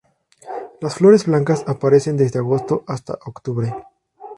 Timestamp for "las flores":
0.81-1.27